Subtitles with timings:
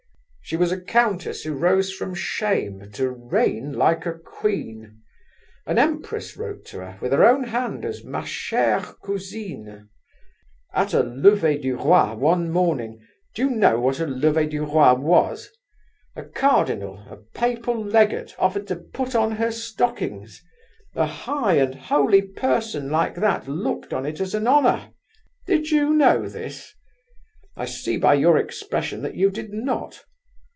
[0.43, 4.99] "She was a Countess who rose from shame to reign like a Queen.
[5.65, 9.87] An Empress wrote to her, with her own hand, as 'Ma chère cousine.'
[10.73, 12.99] At a lever du roi one morning
[13.33, 18.75] (do you know what a lever du roi was?)—a Cardinal, a Papal legate, offered to
[18.75, 20.41] put on her stockings;
[20.95, 24.89] a high and holy person like that looked on it as an honour!
[25.47, 26.73] Did you know this?
[27.55, 30.03] I see by your expression that you did not!